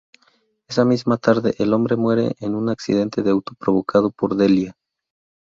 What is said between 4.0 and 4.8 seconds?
por Delia.